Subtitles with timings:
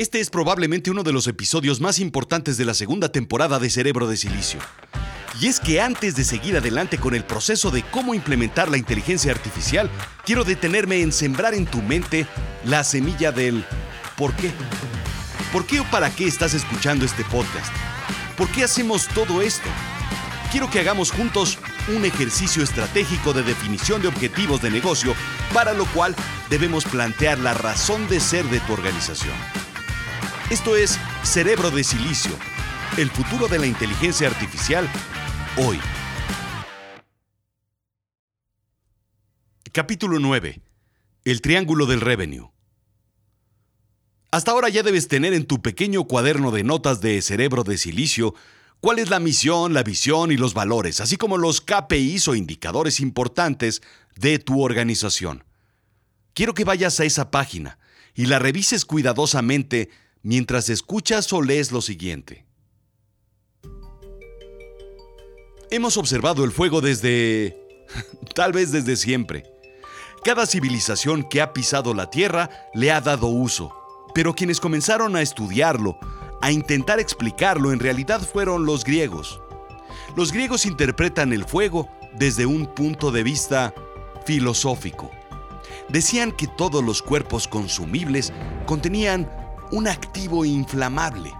[0.00, 4.08] Este es probablemente uno de los episodios más importantes de la segunda temporada de Cerebro
[4.08, 4.58] de Silicio.
[5.38, 9.30] Y es que antes de seguir adelante con el proceso de cómo implementar la inteligencia
[9.30, 9.90] artificial,
[10.24, 12.26] quiero detenerme en sembrar en tu mente
[12.64, 13.62] la semilla del
[14.16, 14.50] ¿por qué?
[15.52, 17.70] ¿Por qué o para qué estás escuchando este podcast?
[18.38, 19.68] ¿Por qué hacemos todo esto?
[20.50, 21.58] Quiero que hagamos juntos
[21.94, 25.14] un ejercicio estratégico de definición de objetivos de negocio,
[25.52, 26.16] para lo cual
[26.48, 29.36] debemos plantear la razón de ser de tu organización.
[30.50, 32.32] Esto es Cerebro de Silicio,
[32.98, 34.90] el futuro de la inteligencia artificial
[35.56, 35.78] hoy.
[39.70, 40.60] Capítulo 9.
[41.24, 42.50] El triángulo del revenue.
[44.32, 48.34] Hasta ahora ya debes tener en tu pequeño cuaderno de notas de Cerebro de Silicio
[48.80, 52.98] cuál es la misión, la visión y los valores, así como los KPIs o indicadores
[52.98, 53.82] importantes
[54.16, 55.44] de tu organización.
[56.34, 57.78] Quiero que vayas a esa página
[58.16, 59.90] y la revises cuidadosamente
[60.22, 62.46] mientras escuchas o lees lo siguiente.
[65.70, 67.56] Hemos observado el fuego desde...
[68.34, 69.44] tal vez desde siempre.
[70.24, 73.72] Cada civilización que ha pisado la Tierra le ha dado uso,
[74.14, 75.98] pero quienes comenzaron a estudiarlo,
[76.42, 79.40] a intentar explicarlo, en realidad fueron los griegos.
[80.16, 83.72] Los griegos interpretan el fuego desde un punto de vista
[84.26, 85.10] filosófico.
[85.88, 88.32] Decían que todos los cuerpos consumibles
[88.66, 89.30] contenían
[89.72, 91.32] un activo inflamable,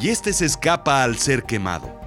[0.00, 2.00] y este se escapa al ser quemado.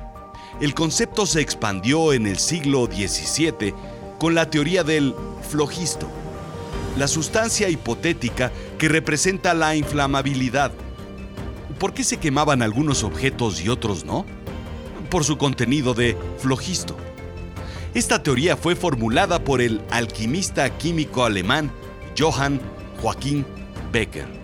[0.62, 3.74] El concepto se expandió en el siglo XVII
[4.20, 5.16] con la teoría del
[5.50, 6.08] flogisto,
[6.98, 10.72] la sustancia hipotética que representa la inflamabilidad.
[11.80, 14.26] ¿Por qué se quemaban algunos objetos y otros no?
[15.10, 16.96] Por su contenido de flogisto.
[17.94, 21.72] Esta teoría fue formulada por el alquimista químico alemán
[22.18, 22.60] Johann
[23.02, 23.44] Joachim
[23.92, 24.43] Becker.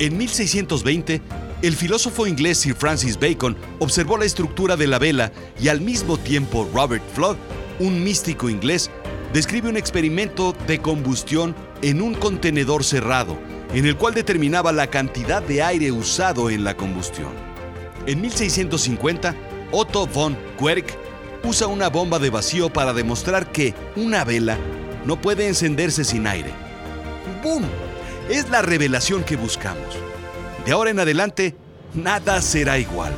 [0.00, 1.20] En 1620,
[1.62, 6.16] el filósofo inglés Sir Francis Bacon observó la estructura de la vela y al mismo
[6.16, 7.36] tiempo Robert Flood,
[7.80, 8.92] un místico inglés,
[9.32, 13.36] describe un experimento de combustión en un contenedor cerrado,
[13.74, 17.32] en el cual determinaba la cantidad de aire usado en la combustión.
[18.06, 19.34] En 1650,
[19.72, 20.94] Otto von Guericke
[21.42, 24.58] usa una bomba de vacío para demostrar que una vela
[25.04, 26.52] no puede encenderse sin aire.
[27.42, 27.64] ¡Boom!
[28.28, 29.96] Es la revelación que buscamos.
[30.64, 31.54] De ahora en adelante,
[31.94, 33.12] nada será igual.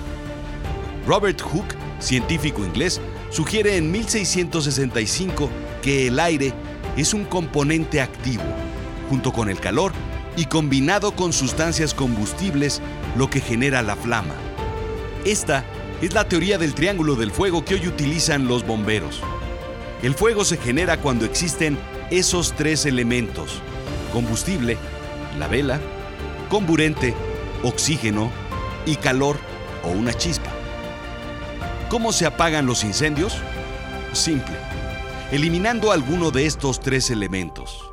[1.07, 3.01] Robert Hooke, científico inglés,
[3.31, 5.51] sugiere en 1665
[5.83, 6.53] que el aire
[6.97, 8.45] es un componente activo,
[9.09, 9.93] junto con el calor
[10.37, 12.81] y combinado con sustancias combustibles,
[13.17, 14.35] lo que genera la flama.
[15.25, 15.65] Esta
[16.01, 19.21] es la teoría del triángulo del fuego que hoy utilizan los bomberos.
[20.03, 21.79] El fuego se genera cuando existen
[22.11, 23.61] esos tres elementos,
[24.13, 24.79] combustible,
[25.39, 25.81] la vela,
[26.49, 27.15] comburente,
[27.63, 28.31] oxígeno
[28.87, 29.39] y calor
[29.85, 30.51] o una chispa.
[31.89, 33.37] ¿Cómo se apagan los incendios?
[34.13, 34.57] Simple,
[35.33, 37.85] eliminando alguno de estos tres elementos.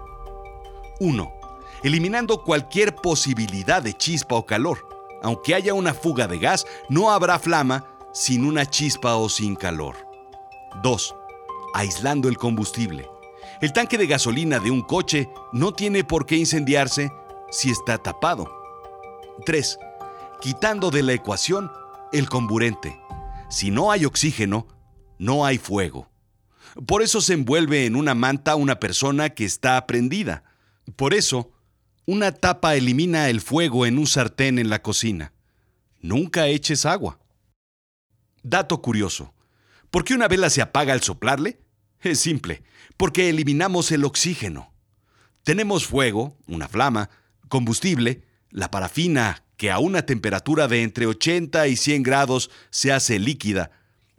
[1.00, 1.31] 1.
[1.84, 4.88] Eliminando cualquier posibilidad de chispa o calor.
[5.22, 9.96] Aunque haya una fuga de gas, no habrá flama sin una chispa o sin calor.
[10.81, 11.16] 2.
[11.74, 13.08] Aislando el combustible.
[13.62, 17.12] El tanque de gasolina de un coche no tiene por qué incendiarse
[17.50, 18.52] si está tapado.
[19.46, 19.80] 3.
[20.41, 21.72] Quitando de la ecuación
[22.12, 23.00] el comburente.
[23.50, 24.68] Si no hay oxígeno,
[25.18, 26.09] no hay fuego.
[26.86, 30.44] Por eso se envuelve en una manta una persona que está prendida.
[30.96, 31.52] Por eso,
[32.06, 35.33] una tapa elimina el fuego en un sartén en la cocina.
[36.01, 37.19] Nunca eches agua.
[38.44, 39.33] Dato curioso.
[39.89, 41.60] ¿Por qué una vela se apaga al soplarle?
[42.01, 42.63] Es simple,
[42.95, 44.71] porque eliminamos el oxígeno.
[45.44, 47.10] Tenemos fuego, una flama,
[47.47, 53.19] combustible, la parafina, que a una temperatura de entre 80 y 100 grados se hace
[53.19, 53.71] líquida,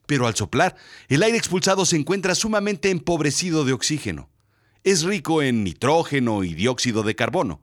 [0.06, 0.74] pero al soplar,
[1.08, 4.30] el aire expulsado se encuentra sumamente empobrecido de oxígeno.
[4.82, 7.60] Es rico en nitrógeno y dióxido de carbono.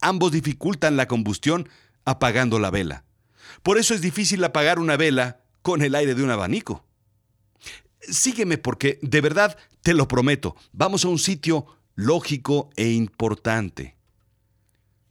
[0.00, 1.68] Ambos dificultan la combustión
[2.04, 3.04] apagando la vela.
[3.62, 6.84] Por eso es difícil apagar una vela con el aire de un abanico.
[8.02, 13.96] Sígueme porque, de verdad, te lo prometo, vamos a un sitio lógico e importante.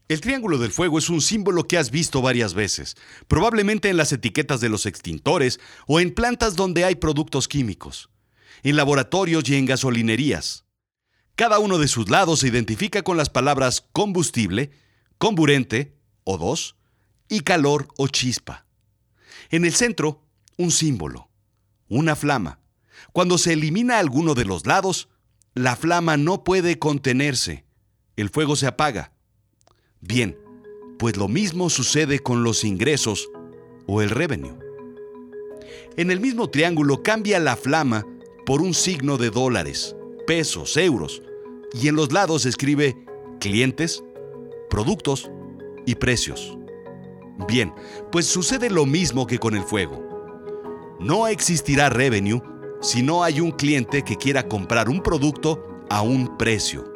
[0.10, 2.96] El Triángulo del Fuego es un símbolo que has visto varias veces,
[3.28, 8.10] probablemente en las etiquetas de los extintores o en plantas donde hay productos químicos,
[8.64, 10.66] en laboratorios y en gasolinerías.
[11.36, 14.72] Cada uno de sus lados se identifica con las palabras combustible,
[15.18, 16.76] comburente o dos,
[17.30, 18.66] y calor o chispa.
[19.50, 20.28] En el centro,
[20.58, 21.30] un símbolo,
[21.88, 22.60] una flama.
[23.14, 25.10] Cuando se elimina alguno de los lados,
[25.54, 27.66] la flama no puede contenerse.
[28.16, 29.14] El fuego se apaga.
[30.06, 30.38] Bien,
[31.00, 33.30] pues lo mismo sucede con los ingresos
[33.88, 34.58] o el revenue.
[35.96, 38.06] En el mismo triángulo cambia la flama
[38.46, 39.96] por un signo de dólares,
[40.28, 41.22] pesos, euros,
[41.74, 42.98] y en los lados escribe
[43.40, 44.04] clientes,
[44.70, 45.32] productos
[45.86, 46.58] y precios.
[47.48, 47.74] Bien,
[48.12, 50.04] pues sucede lo mismo que con el fuego.
[51.00, 52.42] No existirá revenue
[52.82, 56.93] si no hay un cliente que quiera comprar un producto a un precio.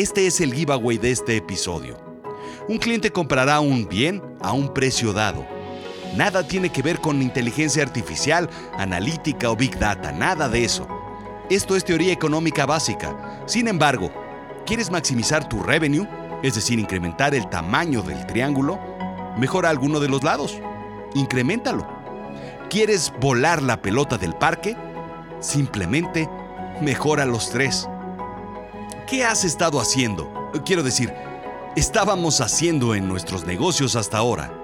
[0.00, 1.98] Este es el giveaway de este episodio.
[2.68, 5.46] Un cliente comprará un bien a un precio dado.
[6.16, 8.48] Nada tiene que ver con inteligencia artificial,
[8.78, 10.88] analítica o big data, nada de eso.
[11.50, 13.42] Esto es teoría económica básica.
[13.44, 14.10] Sin embargo,
[14.64, 16.08] ¿quieres maximizar tu revenue?
[16.42, 18.80] Es decir, incrementar el tamaño del triángulo.
[19.36, 20.56] Mejora alguno de los lados.
[21.12, 21.86] Increméntalo.
[22.70, 24.78] ¿Quieres volar la pelota del parque?
[25.40, 26.26] Simplemente
[26.80, 27.86] mejora los tres.
[29.10, 30.32] ¿Qué has estado haciendo?
[30.64, 31.12] Quiero decir,
[31.74, 34.54] estábamos haciendo en nuestros negocios hasta ahora.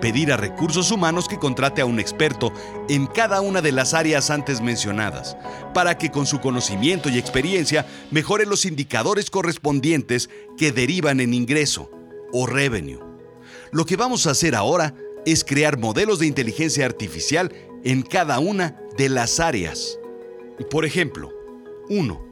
[0.00, 2.52] Pedir a recursos humanos que contrate a un experto
[2.88, 5.36] en cada una de las áreas antes mencionadas,
[5.72, 11.92] para que con su conocimiento y experiencia mejore los indicadores correspondientes que derivan en ingreso
[12.32, 12.98] o revenue.
[13.70, 17.52] Lo que vamos a hacer ahora es crear modelos de inteligencia artificial
[17.84, 19.96] en cada una de las áreas.
[20.68, 21.30] Por ejemplo,
[21.88, 22.27] 1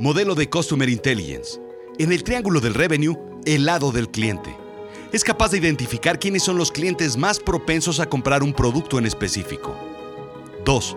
[0.00, 1.60] Modelo de Customer Intelligence.
[1.98, 4.56] En el triángulo del revenue, el lado del cliente.
[5.12, 9.06] Es capaz de identificar quiénes son los clientes más propensos a comprar un producto en
[9.06, 9.72] específico.
[10.64, 10.96] 2.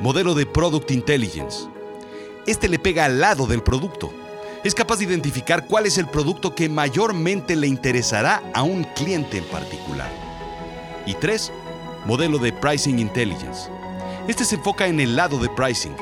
[0.00, 1.66] Modelo de Product Intelligence.
[2.46, 4.12] Este le pega al lado del producto.
[4.62, 9.38] Es capaz de identificar cuál es el producto que mayormente le interesará a un cliente
[9.38, 10.12] en particular.
[11.04, 11.50] Y 3.
[12.06, 13.68] Modelo de Pricing Intelligence.
[14.28, 15.96] Este se enfoca en el lado de pricing.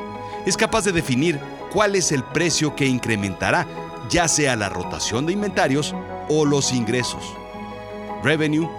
[0.45, 1.41] Es capaz de definir
[1.75, 3.67] cuál es el precio que incrementará,
[4.09, 5.93] ya sea la rotación de inventarios
[6.29, 7.25] o los ingresos,
[8.23, 8.71] revenue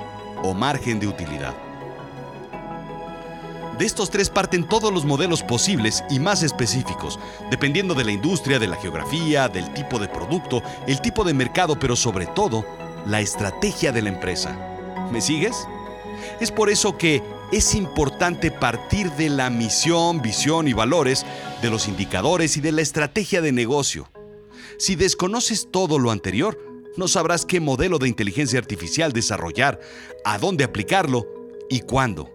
[0.41, 1.53] o margen de utilidad.
[3.77, 7.19] De estos tres parten todos los modelos posibles y más específicos,
[7.51, 11.77] dependiendo de la industria, de la geografía, del tipo de producto, el tipo de mercado,
[11.77, 12.65] pero sobre todo,
[13.05, 14.57] la estrategia de la empresa.
[15.11, 15.67] ¿Me sigues?
[16.39, 17.21] Es por eso que
[17.51, 21.25] es importante partir de la misión, visión y valores,
[21.61, 24.09] de los indicadores y de la estrategia de negocio.
[24.77, 26.59] Si desconoces todo lo anterior,
[26.97, 29.79] no sabrás qué modelo de inteligencia artificial desarrollar,
[30.23, 31.27] a dónde aplicarlo
[31.69, 32.31] y cuándo.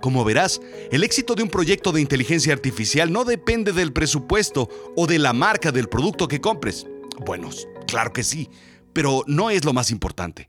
[0.00, 0.60] Como verás,
[0.90, 5.32] el éxito de un proyecto de inteligencia artificial no depende del presupuesto o de la
[5.32, 6.86] marca del producto que compres.
[7.18, 7.50] Bueno,
[7.86, 8.48] claro que sí,
[8.92, 10.48] pero no es lo más importante.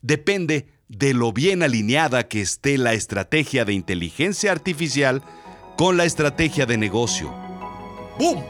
[0.00, 5.22] Depende de lo bien alineada que esté la estrategia de inteligencia artificial
[5.76, 7.34] con la estrategia de negocio.
[8.18, 8.44] ¡Boom!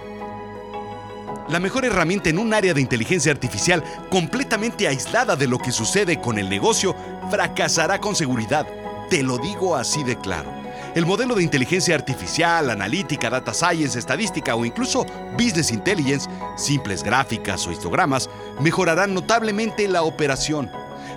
[1.48, 6.20] La mejor herramienta en un área de inteligencia artificial completamente aislada de lo que sucede
[6.20, 6.94] con el negocio
[7.30, 8.66] fracasará con seguridad.
[9.10, 10.50] Te lo digo así de claro.
[10.94, 17.66] El modelo de inteligencia artificial, analítica, data science, estadística o incluso business intelligence, simples gráficas
[17.66, 18.30] o histogramas,
[18.60, 20.70] mejorarán notablemente la operación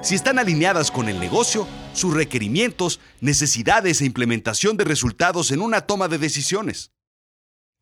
[0.08, 5.82] si están alineadas con el negocio, sus requerimientos, necesidades e implementación de resultados en una
[5.82, 6.92] toma de decisiones.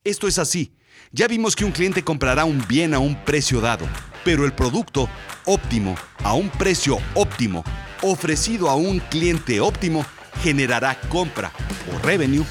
[0.03, 0.74] Esto es así.
[1.12, 3.88] Ya vimos que un cliente comprará un bien a un precio dado,
[4.24, 5.08] pero el producto
[5.46, 7.63] óptimo a un precio óptimo
[8.01, 10.03] ofrecido a un cliente óptimo
[10.41, 11.51] generará compra
[11.94, 12.44] o revenue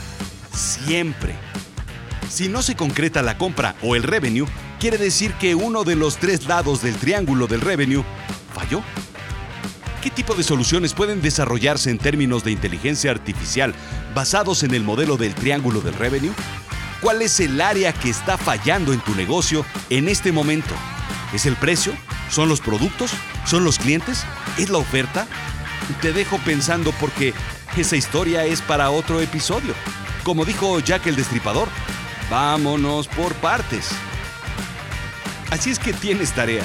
[0.55, 1.35] siempre.
[2.31, 4.47] Si no se concreta la compra o el revenue,
[4.79, 8.05] quiere decir que uno de los tres lados del triángulo del revenue
[8.55, 8.85] falló.
[10.05, 13.75] ¿Qué tipo de soluciones pueden desarrollarse en términos de inteligencia artificial
[14.15, 16.35] basados en el modelo del triángulo del revenue?
[17.01, 20.75] ¿Cuál es el área que está fallando en tu negocio en este momento?
[21.33, 21.95] ¿Es el precio?
[22.29, 23.13] ¿Son los productos?
[23.47, 24.27] ¿Son los clientes?
[24.59, 25.27] ¿Es la oferta?
[26.03, 27.33] Te dejo pensando porque
[27.75, 29.73] esa historia es para otro episodio.
[30.23, 31.69] Como dijo Jack el Destripador,
[32.29, 33.89] vámonos por partes.
[35.51, 36.65] Así es que tienes tarea,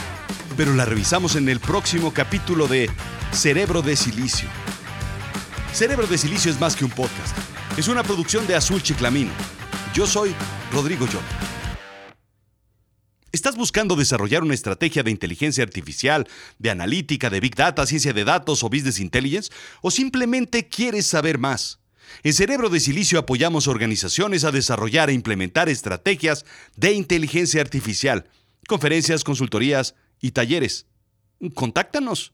[0.57, 2.89] pero la revisamos en el próximo capítulo de
[3.31, 4.49] Cerebro de Silicio.
[5.71, 7.37] Cerebro de Silicio es más que un podcast.
[7.77, 9.31] Es una producción de Azul Chiclamino.
[9.93, 10.35] Yo soy
[10.73, 11.21] Rodrigo John.
[13.31, 18.25] ¿Estás buscando desarrollar una estrategia de inteligencia artificial, de analítica, de big data, ciencia de
[18.25, 19.51] datos o business intelligence?
[19.81, 21.79] ¿O simplemente quieres saber más?
[22.23, 26.45] En Cerebro de Silicio apoyamos organizaciones a desarrollar e implementar estrategias
[26.75, 28.27] de inteligencia artificial,
[28.67, 30.87] conferencias, consultorías y talleres.
[31.53, 32.33] Contáctanos.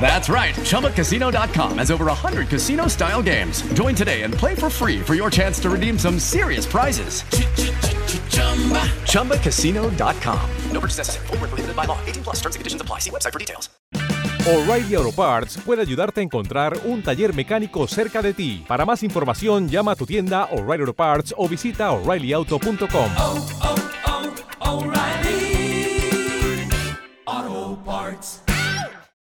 [0.00, 0.54] That's right.
[0.54, 3.60] ChumbaCasino.com has over 100 casino style games.
[3.74, 7.22] Join today and play for free for your chance to redeem some serious prizes.
[9.04, 10.50] ChumbaCasino.com.
[10.72, 11.26] No purchase necessary.
[11.26, 11.98] Full prohibited by law.
[12.06, 13.00] 18 plus terms and conditions apply.
[13.00, 13.68] See website for details.
[14.46, 18.64] O'Reilly Auto Parts puede ayudarte a encontrar un taller mecánico cerca de ti.
[18.66, 23.10] Para más información, llama a tu tienda O'Reilly Auto Parts o visita oreillyauto.com.
[23.18, 23.74] Oh, oh,
[24.60, 26.68] oh, O'Reilly
[27.26, 28.47] Auto Parts.